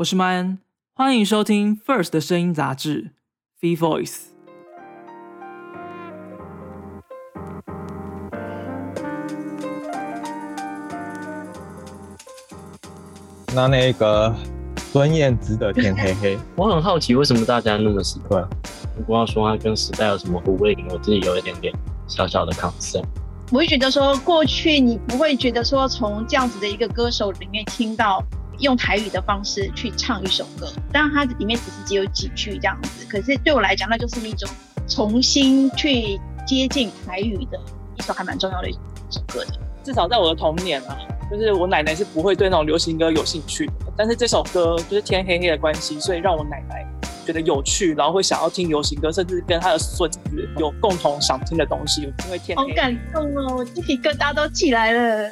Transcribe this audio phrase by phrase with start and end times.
[0.00, 0.58] 我是麦恩，
[0.94, 3.10] 欢迎收听 First 的声音杂志
[3.60, 4.28] Free Voice。
[13.54, 14.34] 那那个
[14.78, 18.42] 孙燕姿的天黑黑， 我很好奇为什么大家那么喜欢。
[18.96, 21.74] 如果要说它跟时代有什么呼应，我自己有一点点
[22.06, 23.04] 小小的 concern。
[23.52, 28.24] 我会觉得说，过去你不会觉得说，从这样子的一个歌手里面听到
[28.60, 34.48] 用台语的方式去唱一首歌，当然它里面只是只有几句这样子，可是对我来讲，那就是一种
[34.86, 37.58] 重新去接近台语的
[37.96, 38.72] 一首还蛮重要的一
[39.10, 39.52] 首歌的。
[39.82, 40.96] 至少在我的童年啊，
[41.30, 46.86] 就是我奶奶是不会对那种流行歌有兴趣的，但是这首歌就是天黑黑的关系，所以让我奶奶
[47.24, 50.20] 觉得有趣，然后会想要听流行歌，甚至跟她的孙子
[50.58, 55.30] 有共同想听的东西，因为天好感动哦，我鸡皮疙瘩都起来了。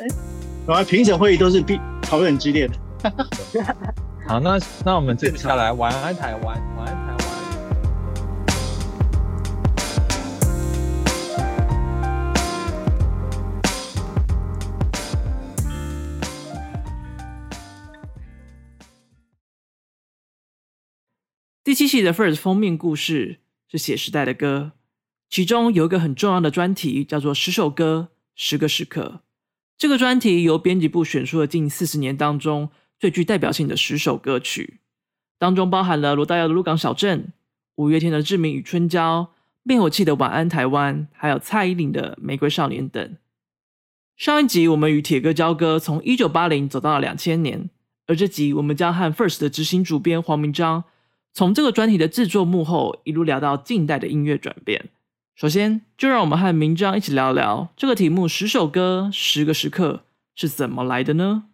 [0.67, 2.75] 然后评审会议都是必讨论很激烈的。
[4.27, 7.19] 好，那那我们接下来晚安台湾，晚安台湾。
[21.63, 23.39] 第七期的 First 封面故事
[23.71, 24.73] 是写时代的歌，
[25.31, 29.21] 其中有一个很重要的专题叫做“十首歌，十个时刻”。
[29.79, 34.81] 这个专题由编辑部选出了近四十年当中最具代表性的十首歌曲，
[35.39, 37.21] 当中包含了罗大佑的《鹿港小镇》、
[37.77, 39.31] 五月天的《志明与春娇》、
[39.63, 43.17] 灭火器的《晚安台湾》，还有蔡依林的《玫瑰少年》等。
[44.17, 47.71] 上一集我们与铁哥交歌，从一九八零走到了两千年，
[48.09, 50.83] 而这集我们将和 First 的执行主编黄明章。
[51.33, 54.87] 从这个专题的制作幕后，一路聊到近代的音乐转变。
[55.37, 60.03] 首先，就让我们和明章一起聊聊这个题目“十首歌，十个时刻”
[60.35, 61.45] 是怎么来的呢？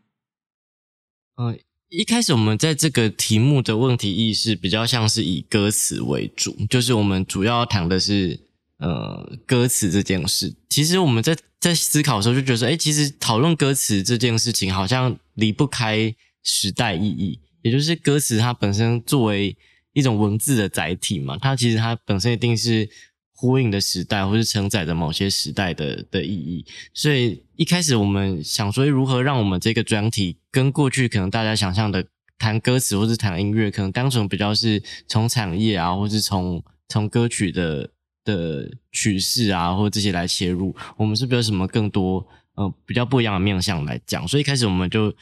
[1.37, 8.39] 嗯，一开始我们在这个题目的问题意识比较像是以歌词为主，就是我们主要谈的是
[8.79, 10.55] 呃歌词这件事。
[10.69, 19.57] 其实我们在在思考的时候就觉得，哎，其实讨论歌词这件事情好像离不开时代意义，也就是歌词它本身作为
[19.93, 22.89] 一种文字的载体嘛，它其实它本身一定是
[23.33, 26.65] 呼应的时代，或是承载着某些时代的的意义。
[26.93, 32.05] 所以一开始我们想说，如何让我们这个专题跟过去可能大家想象的
[32.37, 37.89] 谈歌词或是谈音乐，可能单纯比较是从产业啊，或是从从歌曲的
[38.25, 44.27] 的曲式啊，或这些来切入，我们是不是有什么更多呃比较不一样的面向来讲？
[44.27, 45.15] 所以一开始我们就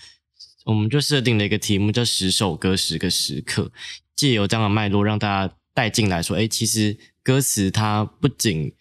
[0.64, 3.70] 我们就设定了一个题目，叫“十首歌，十个时刻”。
[4.16, 8.72] 借由这样的脉络，让大家带进来说，哎，其实歌词它不仅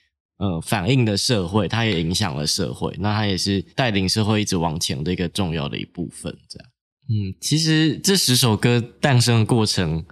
[0.42, 6.36] 呃反映的社会，它也影响了社会，那它也是带领社会一直往前的一个重要的一部分。
[6.50, 6.70] 这样，
[7.10, 10.04] 嗯，其实这十首歌诞生的过程，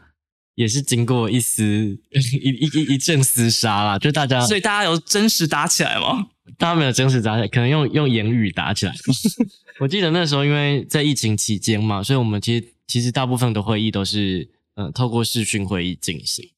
[0.55, 1.63] 也是经过一丝
[2.41, 6.27] 一一一一阵厮杀啦，就大家，所以大家有真实打起来吗？
[6.57, 8.93] 大家没有真实打起来，可能用用言语打起来。
[9.79, 14.49] 我记得那时候，因为在疫情期间嘛，所以我们其实其实大部分的会议都是。
[14.75, 16.49] 嗯，透过视讯会议进行，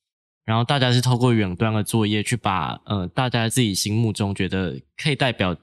[0.43, 5.55] 然后大家是透过远端的作业去把呃大家自己心目中觉得可以代表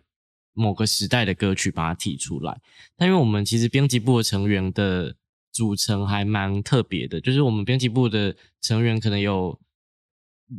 [0.55, 2.61] 某个时代的歌曲把它提出来。
[2.97, 5.17] 但因为我们其实编辑部的成员的
[5.53, 9.59] 组成还蛮特别的，就是我们编辑部的成员可能有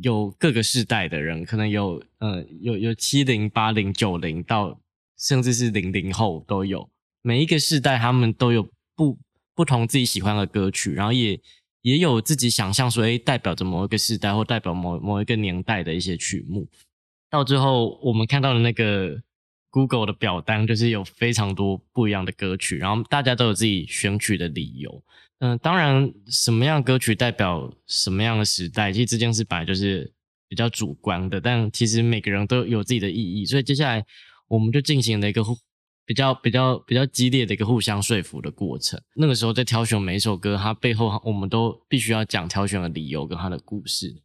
[0.02, 4.78] 有各个世代的人，可能有呃有有七零八零九零到
[5.18, 6.90] 甚至是零零后都有，
[7.22, 9.18] 每一个世代他们都有不
[9.54, 11.40] 不同自己喜欢的歌曲，然后也。
[11.82, 16.68] 也有自己想象说，哎，代表着某一个时代或代表某某一个年代的一些曲目。
[17.30, 19.20] 到最后，我们看到的那个
[19.70, 25.02] Google 的表单，就是有非常多不一样的歌曲，然后大家都有自己选曲的理由。
[25.38, 30.12] 嗯，当然，什么样歌曲代表什么样的时代，其实这件事本来就是
[30.48, 33.46] 比较主观的，但其实每个人都有自己的意义。
[33.46, 34.04] 所以接下来，
[34.48, 35.42] 我们就进行了一个。
[36.10, 39.00] 比较比较比较激烈的一个互相说服的过程。
[39.14, 44.20] 那个时候在挑选每一首歌，它背后我们都必须要讲挑选的理由跟它的故事。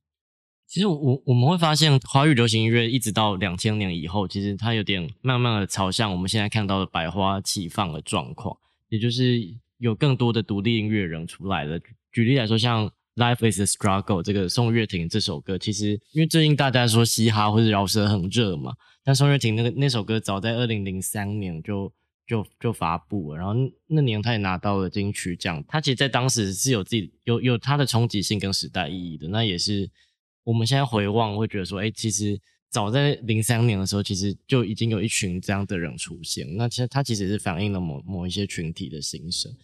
[0.65, 8.57] 其实我我们会发现，华语流行音乐一直到两千年以后，其实它有点慢慢的朝向我们现在看到的百花齐放的状况，
[8.89, 9.39] 也就是
[9.77, 11.79] 有更多的独立音乐人出来了。
[12.11, 18.73] 举例来说，像《Life Is a Struggle》这个宋岳庭这首歌，其实因为最近大家说嘻哈或者饶舌很热嘛。
[19.03, 21.93] 但宋岳庭那个那首歌早在二零零三年就
[22.27, 23.53] 就就发布了，然后
[23.87, 25.63] 那年他也拿到了金曲奖。
[25.67, 29.27] 他其实，在当时是有自己有有他的冲击性跟时代意义的。
[29.29, 29.89] 那也是
[30.43, 32.37] 我们现在回望会觉得说，哎，其实
[32.69, 36.45] 早在零三年的时候，其实就已经有一群这样的人出现。
[36.57, 39.55] 那其实他其实是反映了某某一些群体的心声。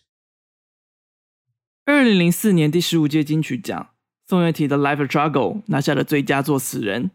[1.84, 3.90] 二零零四年第十五届金曲奖，
[4.28, 7.10] 宋岳庭的《Life Struggle》拿下了最佳作词人，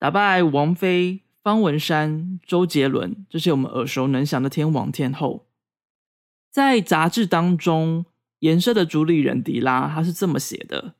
[0.00, 5.46] 打败王菲、方文山、周杰伦这些我们耳熟能详的天王天后。
[6.50, 8.06] 在杂志当中，
[8.40, 10.96] 颜色的主理人迪拉他是这么写的：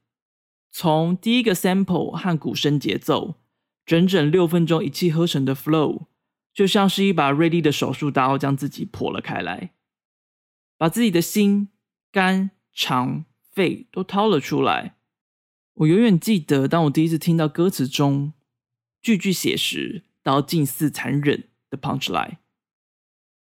[0.71, 3.35] 从第一个 sample 和鼓声节奏，
[3.85, 6.07] 整整六分钟一气呵成的 flow，
[6.55, 9.73] 就像是一把锐利的手术刀将自己剖了开来，
[10.79, 11.71] 把自己的心、
[12.13, 12.53] 肝。
[12.77, 14.97] 肠肺都掏了出来。
[15.73, 18.35] 我永远记得，当我第一次听到歌词中
[19.01, 22.37] 句句写实到近似残忍的 punch line。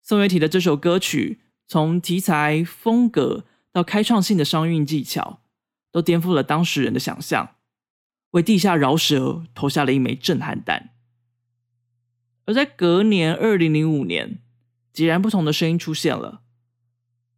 [0.02, 5.42] 宋岳体的这首歌曲，从题材、风格到开创性的商运技巧，
[5.92, 7.56] 都颠覆了当时人的想象，
[8.32, 10.92] 为地下饶舌投下了一枚震撼弹。
[12.46, 14.40] 而在隔年二零零五年，
[14.94, 16.44] 截然不同的声音出现了。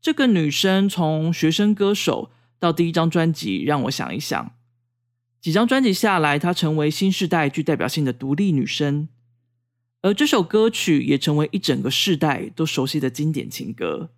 [0.01, 4.55] 这个女生从学生歌手到第一张专辑，让我想一想，
[5.41, 9.09] 几张专辑下来，她成为新时代具代表性的独立女生，
[10.01, 14.11] 而这首歌曲也成为一整个世代都熟悉的经典情歌。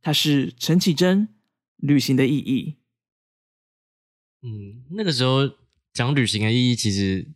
[0.00, 1.26] 它是陈绮贞
[1.78, 2.76] 《旅行的意义》。
[4.48, 5.50] 嗯，那个时候
[5.92, 7.35] 讲旅行的意义，其实。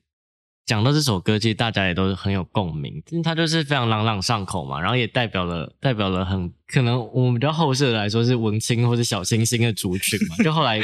[0.70, 10.36] 讲到这首歌，其实大家也都很有共鸣，因为它就是非常朗朗上口嘛，然后也代表了代表了很可能我们比较后世来说是文青或者小清新的族群嘛。
[10.44, 10.80] 就后来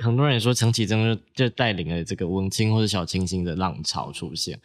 [0.00, 4.56] 很多人也说陈绮贞就就带领了这个文青或者小清新的浪潮出现。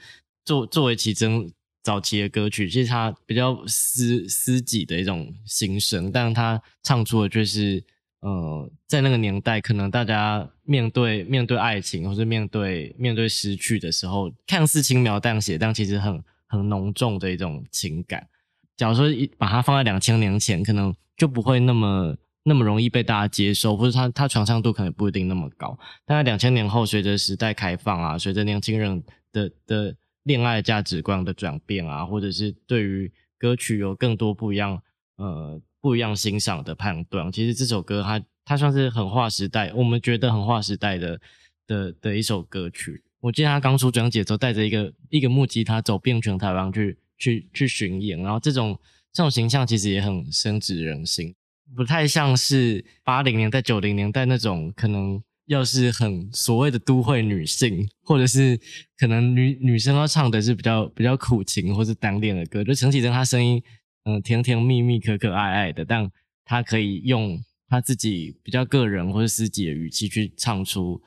[0.45, 1.51] 作作为绮贞
[1.81, 7.83] 早期的歌曲，其实它比较私私己的一种心声，但是它唱出的就是。
[8.21, 18.27] 呃，在那个年代，可能大家面对面对爱情，或是面对面对失去的时候，看似轻描淡写，但其实很很浓重的一种情感。
[18.75, 22.13] 假如说一把它放在两千年前，可能就不会那么
[22.43, 25.79] 那么容易被大家接受，或者它它传唱度可能不一定那么高。
[26.05, 29.01] 但在两千年后，随着时代开放啊，随着年轻人
[29.31, 34.81] 的的恋爱价值观的转变啊，或者是对于歌曲有更多不一样，
[35.15, 35.61] 呃。
[35.81, 41.19] 不一样欣赏的判断，其实这首歌它它算是很划时代，我们觉得很划时代的
[41.67, 43.03] 的的一首歌曲。
[43.21, 48.77] 我记得他刚出专辑的时候，带着一个一个木吉他走遍全台湾去去去巡演，然后这种
[49.13, 51.35] 这种形象其实也很深植人心，
[51.75, 58.59] 不太像是八零年代九零年代那种可能要是很所谓的都会女性，或者是
[58.97, 63.61] 可能女女生要唱的是比较比较苦情或是单恋的歌，就陈绮贞她声音。
[64.03, 66.11] 嗯，甜甜蜜蜜、可可爱爱的，但
[66.45, 71.03] 他可以用他自己比较个人或者私己的语气去唱出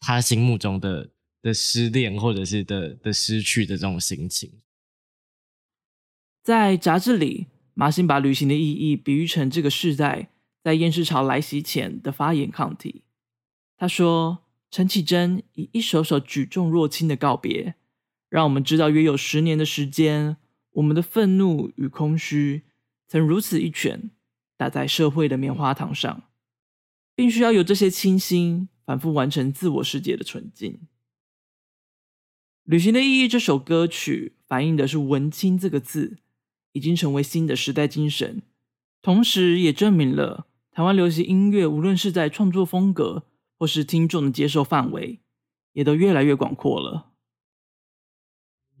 [0.00, 1.10] 他心目中的
[1.40, 4.60] 的失恋或者是的的失去的这种心情。
[6.42, 10.30] 在杂志里，马欣把旅行的意义比喻成这个世代
[10.62, 13.04] 在厌世潮来袭前的发言抗体。
[13.76, 17.76] 他说：“陈绮贞以一首首举重若轻的告别，
[18.28, 20.36] 让我们知道约有十年的时间。”
[20.72, 22.62] 我们的愤怒与空虚，
[23.06, 24.10] 曾如此一拳
[24.56, 26.24] 打在社会的棉花糖上，
[27.14, 30.80] 并需要有这些清新反复完成自我世界的纯净。
[32.64, 36.18] 旅行的意义这首歌曲反映的是“文青”这个字
[36.72, 38.42] 已经成为新的时代精神，
[39.00, 43.24] 同时也证明了台湾流行音乐无论是在创作风格
[43.58, 45.18] 或是听众的接受范围，
[45.72, 47.07] 也都越来越广阔了。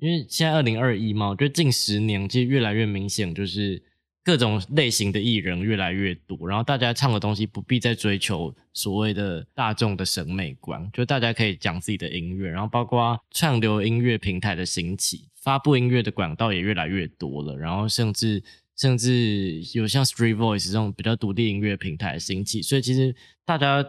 [0.00, 3.82] 因为现在二零二一嘛，我觉得近十年其实越来越明显，就是
[4.22, 18.42] 各种类型的艺人越来越多，然后大家唱的东西不必再追求所谓的大众的审美观，就大家可以讲自己的音乐，然后包括串流音乐平台的兴起，发布音乐的管道也越来越多了，然后甚至
[18.76, 23.82] 甚至有像 Street Voice 这种比较独立音乐平台的兴起，所以其实大家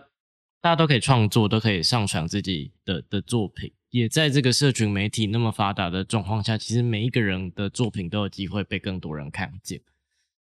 [0.62, 3.72] 大家都可以创作，都可以上传自己的的作品。
[3.92, 9.82] 也在这个社群媒体那么发达的状况下，其实每一个人的作品都有机会被更多人看见。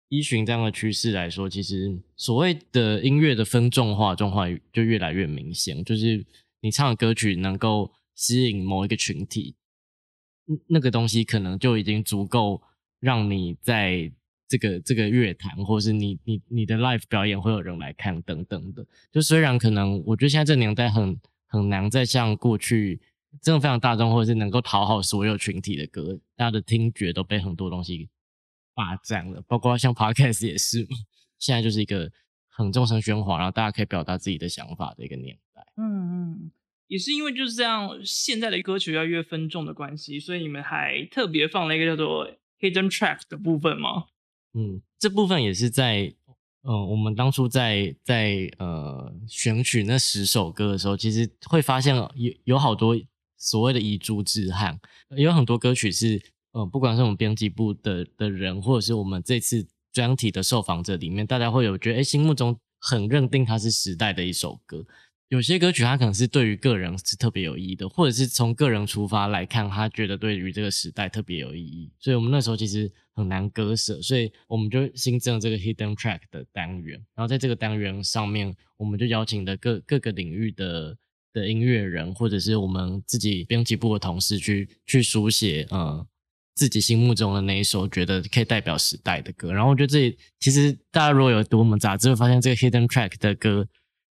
[0.08, 5.82] 依循这样的趋势来说，其实所谓的音乐的分众化状况就越来越明显。
[5.82, 6.24] 就是
[6.60, 9.56] 你唱的歌曲能够吸引某一个群体，
[10.68, 12.62] 那个东西可能就已经足够
[13.00, 14.12] 让你在
[14.46, 18.86] 这个这个乐坛，或是你你你的 live 表演会有人来看等等的。
[19.10, 21.18] 就虽然可能我觉得现在这年代很
[21.48, 23.00] 很难再像过去。
[23.40, 28.08] 真的非常大众，或者是能够讨好所有群体的歌，大家的听觉都被很多东西
[28.74, 30.86] 霸占了，包括像 Podcast 也是，
[31.38, 32.10] 现在就是一个
[32.48, 35.64] 很众声喧哗，然后大家可以表达自己的想法的一个年代。
[35.76, 36.50] 嗯嗯，
[36.88, 42.28] 也是因为就是这样，现在的歌曲要越分众的关系，所以你们还特别放了一个叫做
[42.60, 44.06] Hidden Track 的部分吗？
[44.52, 46.14] 嗯，这部分也是在
[46.64, 52.94] 嗯，我们当初在在呃选取那十首歌的时候，其实会发现有有好多
[53.42, 54.78] 所谓的遗珠之憾，
[55.16, 56.22] 有很多歌曲是
[56.52, 64.86] 呃，不管是我们编辑部的的人，或者是我们这次专题的受访者里面，大家会有觉得，哎，心目中很认定它是时代的一首歌。
[65.28, 71.90] 有些歌曲它可能是对于个人是特别有意义的，或者是从个人出发来看，他觉得对于这个时代特别有意义。
[71.98, 77.02] 所以我们那时候其实很难割舍，所以我们就新增了这个 hidden track 的单元。
[77.14, 80.94] 然后在这个单元上面，我们就邀请了各各个领域的
[81.32, 86.06] 的音乐人，或者是我们自己编辑部的同事去去书写，呃，
[86.54, 89.52] 自己心目中的那一首觉得可以代表时代的歌。
[89.52, 93.66] 然后我觉得这其实大家如果有读我们杂志，会发现这个 hidden track 的歌。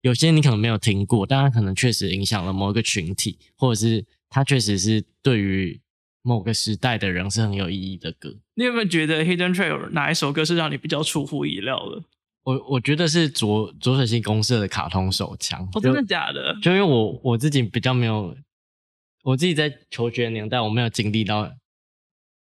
[0.03, 5.81] 有些你可能没有听过，但它可能确实影响了某一个群体，或者是它确实是对于
[6.23, 8.37] 某个时代的人是很有意义的歌。
[8.55, 12.05] 你有没有觉得 Hidden track 有哪一首歌是让你比较出乎意料的？
[12.47, 15.69] 我我觉得是左左水星公社的卡通手枪。
[15.75, 16.57] 哦，真的假的？
[16.62, 18.37] 就因为我我自己比较没有，
[19.25, 21.53] 我自己在求学年代我没有经历到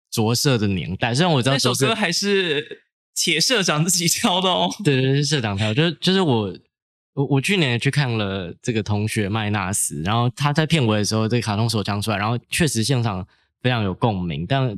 [0.09, 2.81] 着色的年代，虽然我知道那首歌还是
[3.13, 4.67] 铁社长自己挑的哦。
[4.83, 6.53] 对对，是社长挑，就是就是我。
[7.15, 13.23] 我我去年也去看了这个同学麦纳斯，然后他在片尾的时候，这个卡通手枪出来，然后确实现场
[13.62, 14.47] 非常有共鸣。
[14.47, 14.75] 但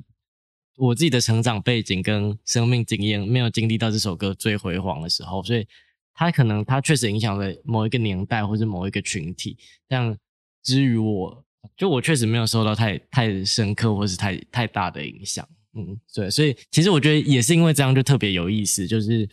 [0.78, 5.66] 我自己的成长背景跟生命经验没有经历到这首歌最辉煌的时候，所以
[6.14, 9.58] 他可能他确实影响了某一个年代或者某一个群体。
[9.88, 10.18] 但
[10.64, 11.46] 至于我，
[11.78, 15.48] 就我确实没有受到太太深刻或是太太大的影响。
[15.74, 19.30] 嗯，对，所以其实我觉得也是因为这样就特别有意思，就是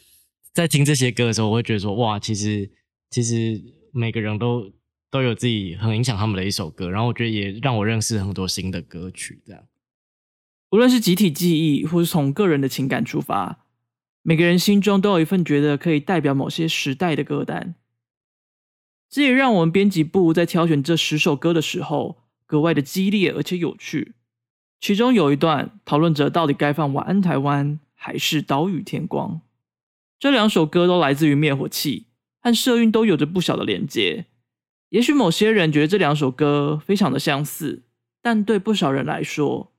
[0.53, 2.71] 在听这些歌的时候，我会觉得说哇，其实。
[3.15, 4.73] 其实每个人都
[5.11, 9.43] 都有自己很影响他们的一首歌，然后我觉得也让我认识很多新的歌曲。
[9.45, 9.63] 这样，
[10.73, 13.59] 无论是集体记忆，或是从个人的情感出发，
[14.23, 17.75] 每个人心中都有一份觉得可以代表某些时代的歌单。
[19.11, 24.15] 这也让我们编辑部在挑选这十首歌的时候格外的激烈而且有趣。
[24.81, 29.31] 其中有一段讨论着到底该放《晚安台湾》还是《岛屿天光》。
[30.19, 32.07] 这两首歌都来自于灭火器。
[32.41, 34.27] 和社运都有着不小的连接。
[34.89, 37.85] 也许某些人觉得这两首歌非常的相似，
[38.21, 39.72] 但对不少人来说，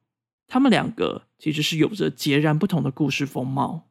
[0.54, 3.90] 他们两个其实是有着截然不同的故事风貌。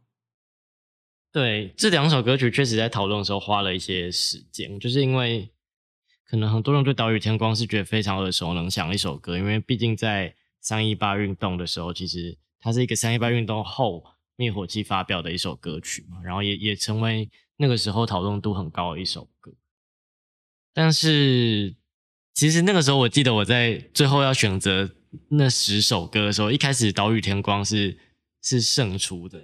[1.32, 5.50] 对，这两首歌曲确实在讨论的时候花了一些时间，就是因为
[6.24, 14.04] 可能很多人对《岛屿天光》是觉得非常耳熟能详一首歌，因为毕竟在三一八运动的时候，其实它是一个三一八运动后
[14.36, 17.28] 灭火器发表的一首歌曲嘛，然后也也成为。
[17.56, 19.52] 那个时候讨论度很高的一首歌，
[20.72, 21.76] 但是
[22.34, 24.90] 其实那个时候我记得我在最后要选择
[25.28, 27.98] 那十首歌的时候，一开始《岛屿天光》是
[28.42, 29.38] 是胜出的。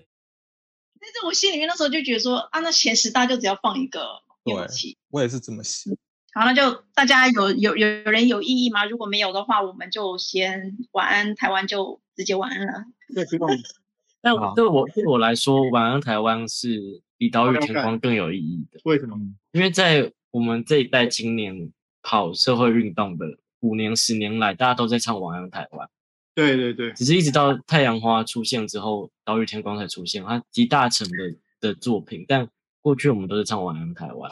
[1.00, 4.00] 但是我心里面那时候就觉得说啊，那前十大就只要放一个
[4.44, 5.94] 乐器，我也是这么想。
[6.32, 8.84] 好，那就大家有有有有人有异议吗？
[8.84, 12.84] 如果没有的话，我们就先晚安台湾，就直接晚安了。
[13.14, 13.46] 对，知道。
[14.20, 17.02] 但对我对我来说，晚安台湾是。
[17.20, 19.18] 比岛屿天光更有意义的，为什么？
[19.50, 23.26] 因为在我们这一代青年跑社会运动的
[23.60, 25.86] 五年、十年来，大家都在唱《晚安台湾》。
[26.34, 32.24] 对对对，只是一直到《太阳花》出现之后，岛屿天光才出现，它集大成的的作品。
[32.28, 32.48] 但
[32.80, 34.30] 过去我们都是唱《晚安台湾》，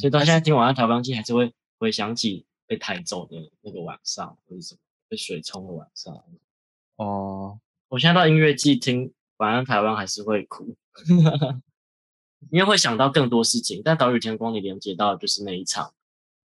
[0.00, 6.20] 所以到现在听《晚安台湾》，其实还是会回想起被抬走的那个晚上，或者什么被水冲的晚上。
[6.96, 10.74] 哦，我现在到音乐季听《晚安台湾》，还是会哭。
[12.50, 15.92] 因为会想到更多事情，但岛屿天光你连接到就是那一场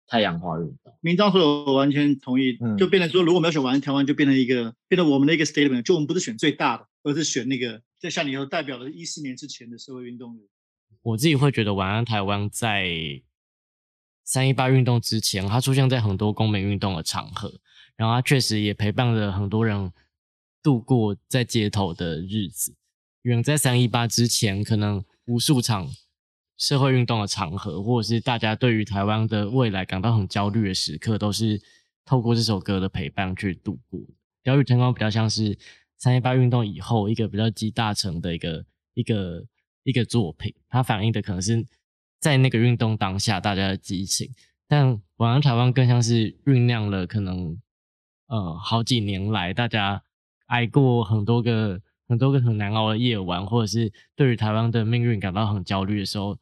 [0.09, 0.93] 太阳花运动。
[1.01, 10.43] 明章说，我完全同意，就变成说，如果没有选完台湾，就变成一个变成我们的一个 statement，就我们不是选最大的，而是选那个在像你后代表了一四年之前的社会运动员。
[11.03, 12.89] 我自己会觉得，晚安台湾在
[14.23, 17.53] 三一八运动之前，它出现在很多公民运动的场合，
[17.95, 19.91] 然后它确实也陪伴着很多人
[20.63, 22.75] 度过在街头的日子。
[23.21, 25.05] 远在三一八之前，可能。
[25.29, 25.87] 无数场
[26.59, 31.59] 社会运动的场合，或者是大家对于台湾的未来感到很焦虑的时刻，都是
[32.05, 33.99] 透过这首歌的陪伴去度过。
[34.43, 35.57] 岛屿天光比较像是
[35.97, 39.43] 三一八运动以后一个比较集大成的一个一个
[39.83, 41.65] 一个作品，它反映的可能是
[42.19, 44.29] 在那个运动当下大家的激情。
[44.67, 47.57] 但晚安台湾更像是酝酿了可能
[48.27, 50.03] 呃好几年来大家
[50.47, 51.81] 挨过很多个。
[52.09, 56.35] 很多个很难熬的夜晚，或者是对于台湾的命运感到很焦虑的时候，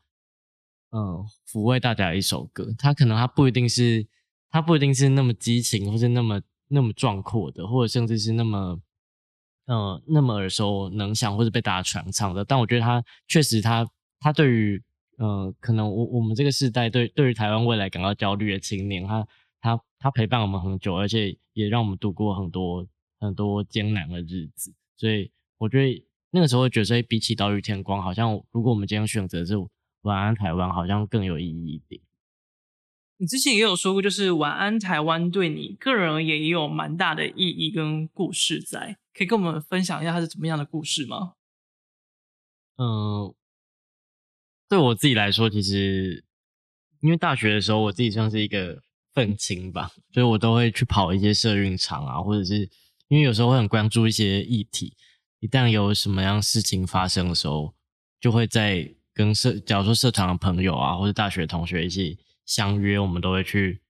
[0.98, 2.74] 嗯，抚慰大家的一首歌。
[2.76, 4.08] 它可能它不一定是，
[4.50, 8.82] 它不一定是那么激情，或是那么那么壮阔的，或者甚至是那么，
[9.68, 12.44] 嗯，那么耳熟能详，或者被大家传唱的。
[12.44, 13.88] 但我觉得它确实，它
[14.20, 14.82] 他对于
[15.18, 19.28] 呃，可能我我们这个时代对对于台湾未来感到焦虑的青年，他
[19.62, 22.88] 他他陪伴我们很久，而且也让我们度过很多
[23.20, 29.54] 很多艰难的日子，所以我觉得那个时候觉得，比起岛屿天光，好像如果我们今天选择是
[30.02, 32.02] 晚安台湾，好像更有意义一点。
[33.18, 41.34] 你之前也有说过，就是晚安台湾对你个人而言也有蛮大的意义跟故事在，可以跟我们分享一下它是怎么样的故事吗？
[42.78, 43.34] 嗯。
[44.70, 46.26] 对我自己来说，其实
[47.00, 52.70] 因为大学的时候，我自己算是一个愤青吧，所以我都会去跑一些社运场啊，或者是
[53.08, 54.94] 因为有时候会很关注一些议题，
[55.40, 57.74] 一旦有什么样事情发生的时候，
[58.20, 63.82] 就会在跟社，假如说社团的朋友啊，或者大学同学一起相约，我们都会去，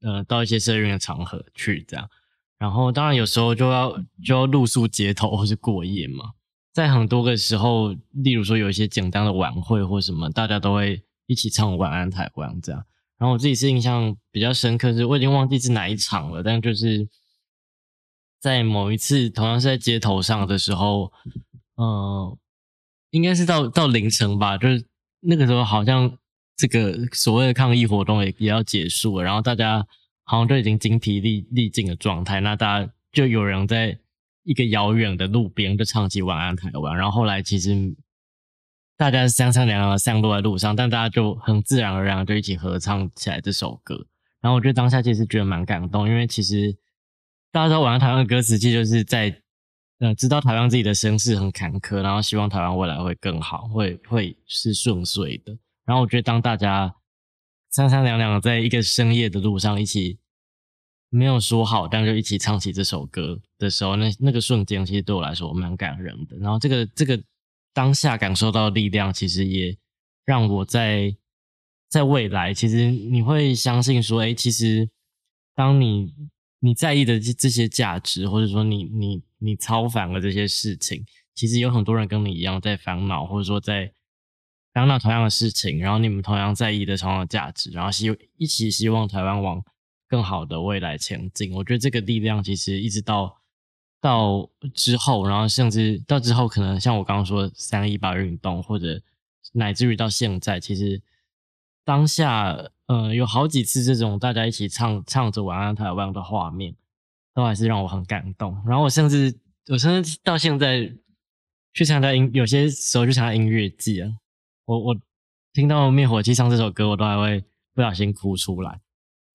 [0.00, 2.08] 呃，到一些社运的场合去这样，
[2.56, 6.30] 然后当然有时候就要就要露宿街头或是过夜嘛。
[6.72, 12.84] 在很多个时候，例如说有一些简单的晚会或什么，大家都会一起唱《晚安台湾》这样。
[13.18, 17.08] 然后我自己是印象比较深刻，是我已经忘记是哪一场了，但就是
[18.40, 21.12] 在某一次同样是在街头上的时候，
[21.76, 22.38] 嗯，
[23.10, 24.84] 应该是到到凌晨吧，就是
[25.20, 26.16] 那个时候好像
[26.56, 29.86] 这个所谓的抗议活动也也要结束了，然后大家
[30.24, 33.98] 好像都已经精疲力力尽的状态，那大家就有人在。
[34.42, 37.94] 一个遥远的路边就唱起《晚安台湾》，然后后来其实
[38.96, 44.06] 大家三三两两的散落在路上，但大家就很自然而然就一起合唱起来这首歌。
[44.40, 46.74] 然后我觉得当下其实觉得蛮感动，因为其实
[47.52, 49.42] 大家知道《晚安台湾》的歌词，其实就是在
[50.00, 55.56] 呃知道台湾自己的身世很坎坷，然后希望台湾未来会更好，会会是顺遂的。
[55.86, 56.94] 然后我觉得当大家
[57.70, 60.18] 三三两两在一个深夜的路上一起。
[61.12, 66.36] 没有说好，但就一起唱起这首歌的时候，那那个瞬间其实对我来说蛮感人的。
[66.36, 67.20] 然后这个这个
[67.74, 69.76] 当下感受到力量，其实也
[70.24, 71.12] 让我在
[71.88, 74.88] 在未来，其实你会相信说，哎，其实
[75.56, 76.14] 当你
[76.60, 83.92] 你在意的这这些价值，或者说你你你超凡了这些事情，其实有很多人跟你一样在烦恼，或者说在
[84.72, 89.60] 烦恼同样的事情，然后你们同样在意的同样的价值，然后希一起希望台湾往。
[90.08, 93.40] 更好的未来前进，我觉得这个力量其实一直到
[94.00, 99.00] 到之后，然后甚至到之后，可能像我刚刚说三一八运动，或者
[99.52, 101.00] 乃至于到现在，其实
[101.84, 106.74] 当下呃有好几次这种大家一起唱唱着晚安台湾的画面，
[107.34, 108.54] 都还是让我很感动。
[108.66, 109.34] 然后我甚至
[109.68, 110.92] 我甚至到现在
[111.72, 114.10] 去参加音，有些时候去参加音乐季啊，
[114.64, 115.00] 我我
[115.52, 118.80] 听到灭火器唱这首歌，我都还会不小心哭出来。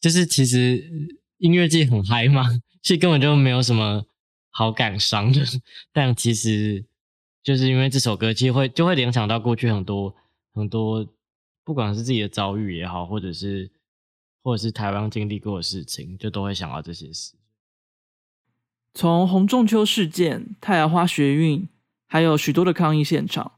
[0.01, 0.83] 就是其实
[1.37, 2.43] 音乐季很嗨嘛，
[2.83, 4.05] 其实根本就没有什么
[4.51, 5.41] 好感伤的。
[5.91, 6.85] 但其实
[7.41, 10.15] 就是因为这首歌，其实会就会联想到过去很多
[10.53, 11.07] 很多，
[11.63, 13.71] 不管是自己的遭遇也好，或者是
[14.43, 17.33] 或者是台湾经历过的事情，就都会想到这些事。
[18.95, 21.67] 从红中秋事件、太阳花学运，
[22.07, 23.51] 还有许多的抗议现场，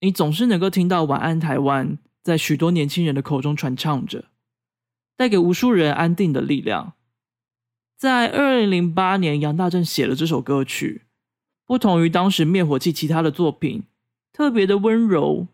[0.00, 1.92] 你总是能够听到《晚安台湾》
[2.22, 4.26] 在许多年轻人的口中传唱着。
[5.16, 6.92] 带给无数人安定的力量。
[7.96, 11.02] 在二零零八年，杨大正写了这首歌曲，
[11.64, 13.84] 不同于当时灭火器其他的作品，
[14.32, 15.46] 特别的温柔，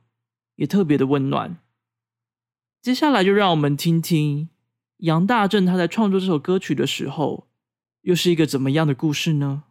[0.57, 1.59] 也特别的温暖。
[2.83, 4.49] 接下来就让我们听听
[4.97, 7.47] 杨大正他在创作这首歌曲的时候，
[8.03, 9.65] 又是一个怎么样的故事呢？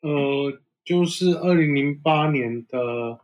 [0.00, 3.20] 呃，就是二零零八年的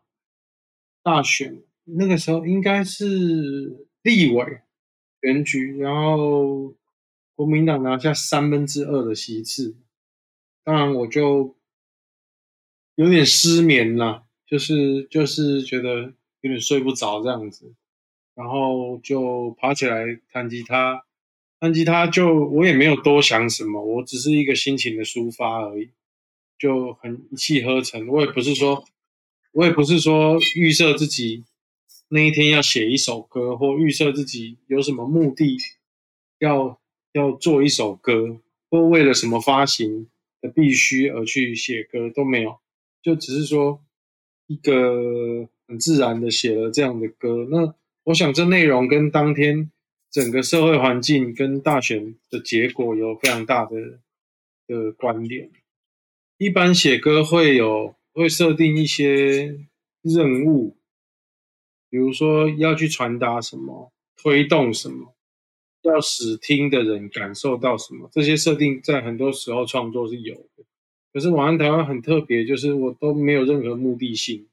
[1.03, 3.87] 大选，那个时候应该是。
[4.03, 4.63] 立委
[5.21, 6.73] 选举，然后
[7.35, 9.77] 国民党拿下三分之二的席次，
[10.65, 11.59] 当然我就
[12.95, 17.75] 有点失眠了，就是就是觉得有点睡不着这样子，
[18.35, 21.05] 然后就爬起来弹吉他，
[21.61, 25.91] 弹吉他就我也没有多想什么，我只是一个心情的抒发而已，
[26.59, 28.07] 就很一气呵成。
[28.09, 28.85] 我也不是说，
[29.53, 31.45] 我也不是说预设自己。
[32.11, 35.59] 那一天要写一首歌，或预设自己有什么目的，
[36.39, 36.81] 要
[37.13, 38.39] 要做一首歌，
[38.71, 40.09] 或为了什么发行
[40.41, 42.61] 的必须而去写歌都没有，
[43.03, 43.85] 就只是说
[44.47, 47.47] 一个很自然的写了这样的歌。
[47.51, 49.71] 那我想这内容跟当天
[50.11, 54.01] 整个社会环境跟大选的结果有非常大的
[54.67, 55.51] 的关联。
[56.39, 59.59] 一般写歌会有会设定一些
[60.03, 60.77] 任务。
[61.91, 65.15] 比如说要去传达什么，推动什么，
[65.81, 70.65] 要使听的人感受到什么，这些设定在很多时候创作是有的。
[71.15, 74.47] 可是《晚安台湾》很特别，就是我都没有任何目的性，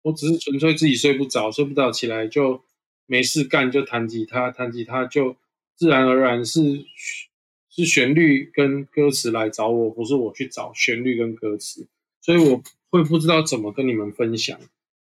[0.00, 2.64] 我只是纯粹自己睡不着，睡不着起来就
[3.10, 5.34] 没事干，就弹吉他，弹吉他就
[5.74, 6.84] 自然而然是
[7.68, 11.88] 是旋律跟歌词来找我，不是我去找旋律跟歌词，
[12.20, 14.60] 所以我会不知道怎么跟你们分享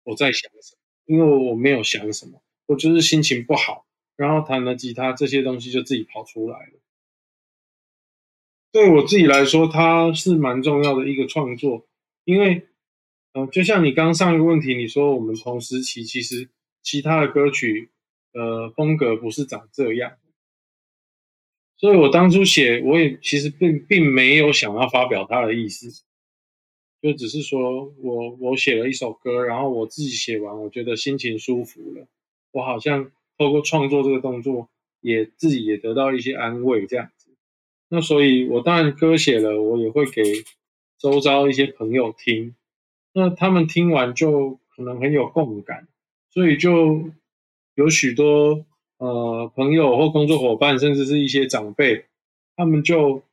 [0.03, 3.85] 我在想什么，因为我没有想什么，我就是心情不好，
[4.15, 6.73] 然后弹了吉他，这些东西就自己跑出来了。
[8.71, 11.85] 对我自己来说，它是蛮重要的一个创作，
[12.25, 12.67] 因为。
[13.33, 16.49] 嗯，就像你刚上一个问题，你说我们同时期其实
[16.81, 17.89] 其他的歌曲，
[18.33, 20.13] 呃，风格不是长这样，
[21.77, 26.03] 所以我当初写，我也其实并并没有想要发表他的意思，
[27.01, 32.07] 就只是说我我写了一首歌，然后我自己写完，我觉得心情舒服了，
[32.51, 37.29] 我好像透过创作这个动作，也自己也得到一些安慰这样子。
[37.89, 40.23] 那所以，我当然歌写了，我也会给
[40.97, 42.55] 周遭一些朋友听。
[43.13, 45.89] 那他们听完就可能很有共感，
[46.31, 47.09] 所以就
[47.75, 48.65] 有许多
[48.97, 52.05] 呃朋友或工作伙伴，甚至是一些长辈，
[52.55, 53.23] 他们就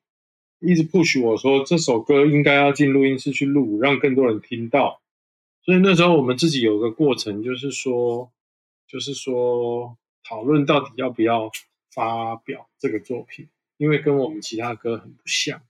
[0.60, 5.00] 一直 push 我说这首歌应该要进录音室去录，让更多人听到。
[5.62, 8.30] 所以那时候我们自己有个过程，就是说，
[8.86, 11.50] 就是说讨论到底要不要
[11.92, 15.60] 发表这个作品，因为跟我们其他歌很不像。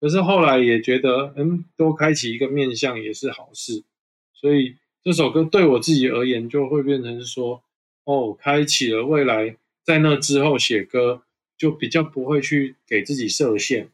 [0.00, 3.84] 可是后来也觉得，嗯，多开启一个面向也是好事，
[4.32, 7.62] 所以这首歌对我自己而言就会变成说，
[8.04, 11.22] 哦，开启了未来在那之后写歌
[11.58, 13.90] 就比较不会去给自己设限，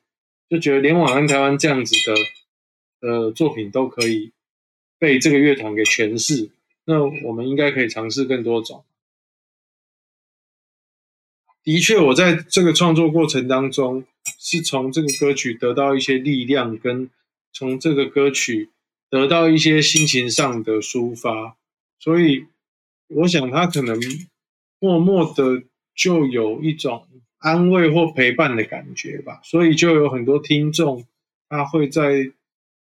[0.49, 4.31] 就觉得连晚安台湾这样子的呃作品都可以
[5.01, 6.51] 被这个乐团给诠释，
[6.85, 8.85] 那我们应该可以尝试更多种。
[11.65, 14.05] 的确，我在这个创作过程当中，
[14.39, 17.11] 是从这个歌曲得到一些力量，跟
[17.53, 18.71] 从这个歌曲
[19.11, 21.57] 得到一些心情上的抒发，
[21.99, 22.47] 所以
[23.09, 23.99] 我想他可能
[24.79, 27.07] 默默的就有一种
[27.39, 29.41] 安慰或陪伴的感觉吧。
[29.43, 31.05] 所以就有很多听众，
[31.49, 32.33] 他会在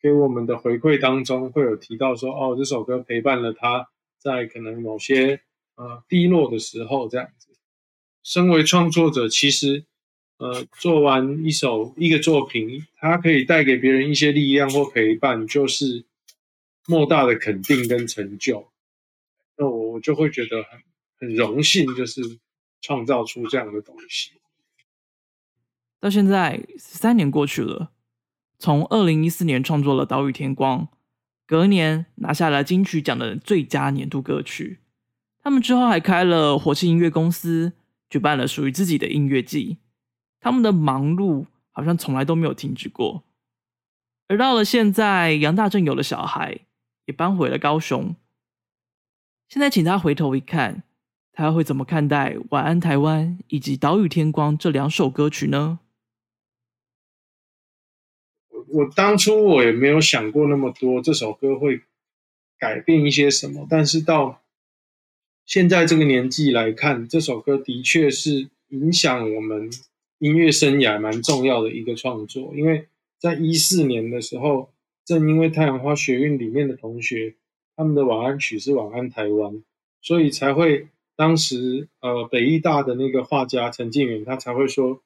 [0.00, 5.42] 给我们的回馈当中，会有提到说，哦，这首歌陪伴了他在可能某些
[5.76, 7.48] 呃低落的时候，这样子。
[8.22, 9.84] 身为创作者，其实，
[10.38, 16.04] 呃，做完一首一个作品，它可以带给别人一些力量或陪伴，就是
[16.86, 18.68] 莫大的肯定跟成就。
[19.56, 20.80] 那我就会觉得很
[21.18, 22.38] 很荣幸，就是
[22.80, 24.32] 创造出这样的东西。
[25.98, 27.92] 到现在三年过去了，
[28.58, 30.80] 从二零一四年创作了《岛屿天光》，
[31.46, 34.80] 隔年拿下了金曲奖的最佳年度歌曲。
[35.42, 37.72] 他们之后还开了火星音乐公司。
[38.08, 39.78] 举办了属于自己的音乐季，
[40.46, 43.24] 他们的忙碌好像从来都没有停止过。
[44.28, 46.60] 而到了现在，杨大正有了小孩，
[47.06, 48.14] 也搬回了高雄。
[49.48, 50.84] 现在请他回头一看，
[51.32, 55.80] 他会怎么看待《晚安台湾》以及《岛屿天光》这两首歌曲呢？
[58.68, 61.82] 我当初我也没有想过那么多，这首歌会
[62.56, 64.40] 改变一些什么，但是到。
[65.44, 69.68] 现在这个年纪来看，这首歌的确是影响我们
[70.18, 72.52] 音乐生涯蛮重要的一个创作。
[72.54, 72.86] 因为
[73.18, 74.70] 在一四年的时候，
[75.04, 77.34] 正因为太阳花学运里面的同学，
[77.76, 79.52] 他们的晚安曲是《晚安台湾》，
[80.00, 85.00] 所以才会当时呃北艺大的那个画家陈静远，他才会说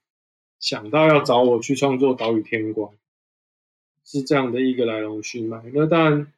[0.59, 2.91] 想到要找我去创作《岛屿天光》，
[4.05, 5.63] 是这样的一个来龙去脉。
[5.75, 6.33] 那当然。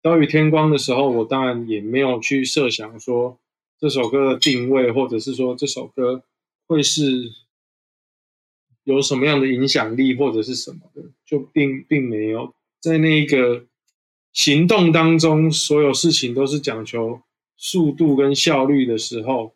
[0.00, 3.36] 岛屿天光的时候，我当然也没有去设想说
[3.80, 6.22] 这首歌的定位，或者是说这首歌
[6.68, 7.32] 会是
[8.96, 13.64] 有什么样的影响力，或者是什么的，就并并没有在那个
[14.32, 17.20] 行动当中，所有事情都是讲求
[17.56, 19.54] 速度跟效率的时候，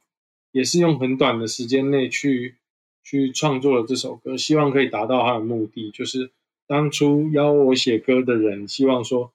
[0.53, 2.57] 也是用很短的时间内去
[3.03, 6.31] 去创作了这首歌，希望可以达到他的目的，就是
[6.67, 9.33] 当初邀我写歌的人，希望说。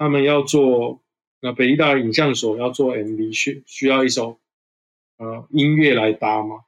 [0.00, 1.00] 他们要做
[1.40, 4.38] 那北医大影像所要做 MV，需需要一首
[5.16, 6.60] 呃音乐来搭嘛？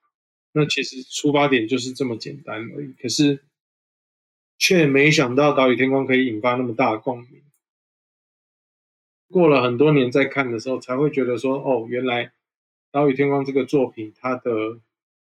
[0.53, 2.93] 那其实出发点就是这么简单而已。
[3.01, 3.41] 可是
[4.59, 7.43] 却没想到《岛屿天光》可以引发那么大的共鸣。
[9.29, 12.27] 过了很多年再看的时候，才会觉得说，哦，原来
[12.91, 14.81] 《岛屿天光》这个作品它的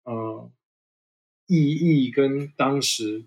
[0.03, 0.49] 呃
[1.47, 3.25] 意义跟当时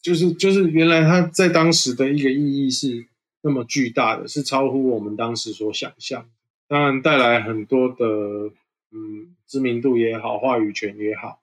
[0.00, 3.06] 就是就是原来它在当时的一个意义是。
[3.42, 6.28] 那么巨大的是超乎我们当时所想象，
[6.68, 8.52] 当然带来很多的
[8.92, 11.42] 嗯知名度也好，话语权也好，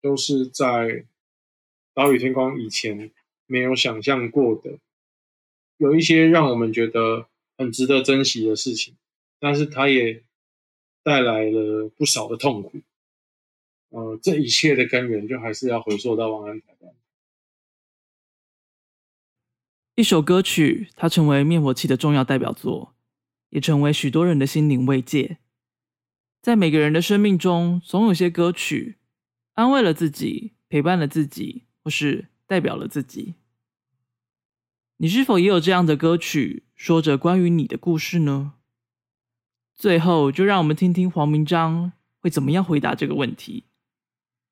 [0.00, 1.06] 都是在
[1.94, 3.10] 岛屿天光以前
[3.46, 4.78] 没有想象过的，
[5.76, 8.96] 有一些让我们觉得很值得珍惜的事情，
[9.38, 10.22] 但是它也
[11.02, 12.80] 带来了不少的痛苦。
[13.90, 16.94] 呃，这一切的根源就还是要回溯到王安台湾。
[19.94, 22.94] 一首歌曲，它成为灭火器的重要代表作，
[23.50, 25.36] 也成为许多人的心灵慰藉。
[26.42, 28.98] 在每个人的生命中，总有些歌曲
[29.52, 33.36] 安慰了自己，陪伴了自己，或是代表了自己。
[34.96, 38.54] 你是否也有这样的歌曲，说着关于你的故事呢？
[39.72, 43.66] 最后，就让我们听听黄明章会怎么样回答这个问题。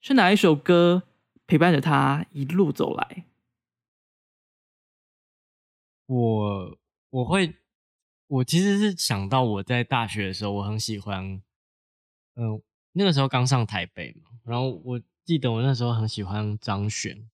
[0.01, 1.03] 是哪一首歌
[1.49, 3.25] 陪伴着他一路走来？
[6.07, 6.79] 我
[7.11, 7.57] 我会，
[8.29, 11.43] 我其实是想到我在大学的时候，我很喜欢，
[12.41, 17.29] 嗯，那个时候刚上台北嘛，然后我记得我那时候很喜欢张悬，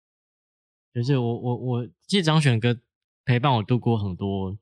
[0.95, 2.79] 就是我我我记得张悬歌
[3.25, 4.57] 陪伴我度过很多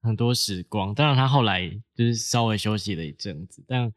[0.00, 3.92] 很多时光，当然他后来就是稍微休息了一阵子，但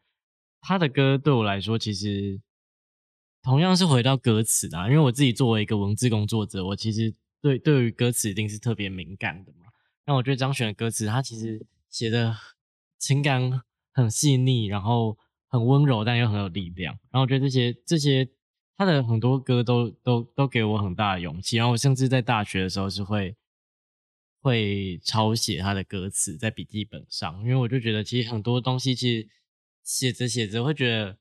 [0.60, 2.40] 他的歌对我来说其实。
[3.42, 9.66] 同样是回到歌词啊，因为我自己作为一个文字工作者，我其实对对于歌词一定是特别敏感的嘛。
[10.04, 12.36] 那我觉得张悬的歌词，他其实写的
[12.98, 15.16] 情感很细腻，然后
[15.48, 16.92] 很温柔，但又很有力量。
[17.10, 18.28] 然后我觉得这些这些
[18.76, 21.56] 他的很多歌都都都给我很大的勇气。
[21.56, 23.36] 然后我甚至在大学的时候是会
[24.40, 29.28] 会抄写他的歌词在笔记本上，因为我就觉得其实很多东西其实
[29.82, 31.18] 写着写着会觉得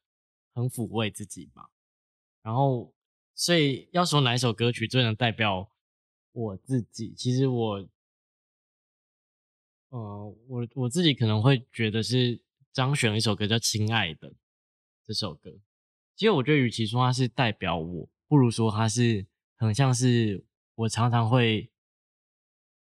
[0.53, 1.69] 很抚慰自己吧。
[2.43, 2.93] 然后，
[3.33, 5.67] 所以要说哪一首歌曲最能代表
[6.31, 7.89] 我自己，其实我，
[9.89, 12.39] 呃，我我自己可能会觉得是
[12.75, 14.29] 张悬一首歌叫《亲爱的》
[15.05, 15.49] 这首歌。
[16.13, 20.43] 其实我觉得，与其说它是代表我，不如说它是很像是
[20.75, 21.69] 我常常会，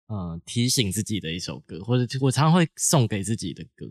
[0.06, 3.90] 嗯，提醒自己的一首歌，或者我常常会送给自己的歌，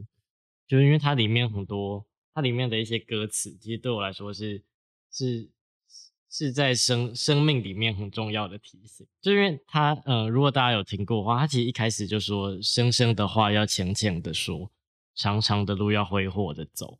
[0.65, 4.63] 就是因为它里面很多，它里面的一些歌词，其实对我来说是。
[5.13, 5.49] 是
[6.29, 14.71] 是在生生命里面很重要的提醒，就因为他呃，如果大家有听过的话，他其实一开始就说：深深的话要浅浅的说，
[15.15, 16.99] 长长的路要挥霍的走，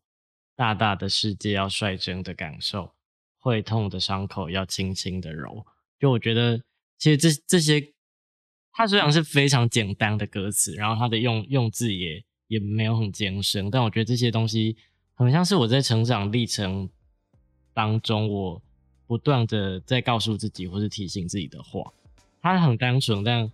[0.55, 2.91] 大大的世界要率真的感受，
[3.39, 5.65] 会痛的伤口要轻轻的揉。
[5.99, 6.61] 就我觉得，
[6.97, 7.93] 其实这这些，
[8.71, 14.75] 它虽然是非常简单的歌词，然后它的用用字也也没有很艰深，但我觉得这些东西
[15.13, 16.89] 很像是我在成长历程。
[17.73, 18.61] 当中，我
[19.07, 21.89] 不断的在告诉自己或是提醒自己的话，
[22.41, 23.49] 它很单纯，但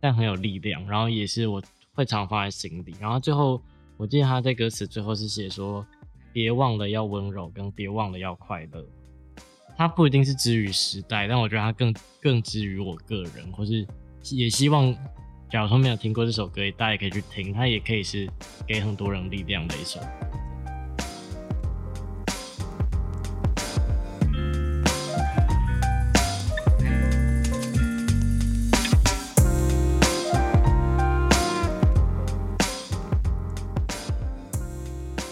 [0.00, 1.62] 但很有力量，然后也是我
[1.92, 2.92] 会常放在心里。
[2.98, 3.62] 然后最后，
[4.02, 5.86] 我记得他在歌词最后是写说
[6.34, 8.84] ：“别忘了要温柔，跟别忘了要快乐。”
[9.78, 13.86] 他不一定是之于时代，但我觉得他更更之于我个人，或是
[14.32, 14.92] 也希望，
[15.48, 18.28] 假如说没有听过这首歌，大家也可以去听，它也可以是
[18.66, 20.00] 给很多人力量的一首。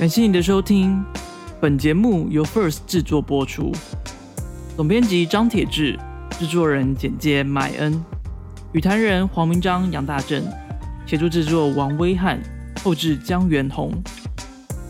[0.00, 1.04] 感谢你的收听，
[1.60, 3.70] 本节目由 First 制作播出，
[4.74, 6.00] 总编辑张铁志，
[6.38, 8.02] 制作人简介麦恩，
[8.72, 10.42] 语坛人黄明章、杨大正，
[11.04, 12.40] 协助制作王威汉，
[12.82, 13.92] 后制江元宏。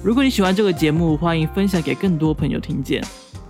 [0.04, 3.02] 如果你喜欢这个节目，欢迎分享给更多朋友听见，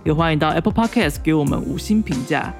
[0.03, 2.51] 也欢迎到 Apple Podcast 给我们五星评价。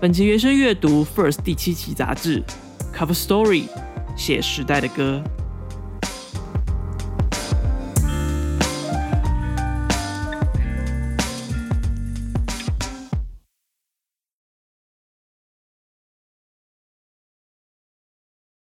[0.00, 2.42] 本期原声阅读 First 第七期杂志
[2.92, 3.66] Cover Story，
[4.16, 5.22] 写时代的歌。